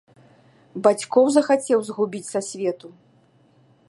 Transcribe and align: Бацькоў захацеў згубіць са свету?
Бацькоў 0.87 1.25
захацеў 1.35 1.79
згубіць 1.89 2.29
са 2.33 2.39
свету? 2.49 2.87